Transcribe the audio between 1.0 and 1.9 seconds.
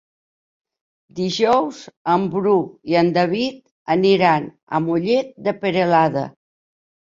Dijous